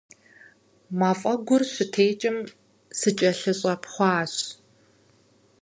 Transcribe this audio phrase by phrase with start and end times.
[0.97, 2.37] Мафӏэгур щытекӏым,
[2.99, 4.33] сыкӏэлъыщӏэпхъуащ.